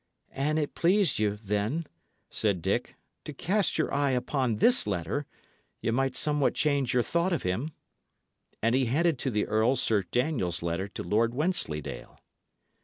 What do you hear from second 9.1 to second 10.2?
to the earl Sir